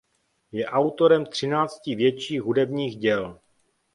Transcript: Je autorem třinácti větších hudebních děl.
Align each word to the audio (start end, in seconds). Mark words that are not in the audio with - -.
Je 0.51 0.65
autorem 0.65 1.25
třinácti 1.25 1.95
větších 1.95 2.41
hudebních 2.41 2.95
děl. 2.95 3.39